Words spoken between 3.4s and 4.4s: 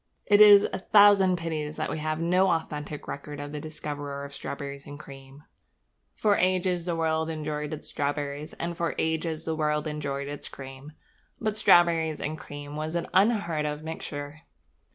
the discoverer of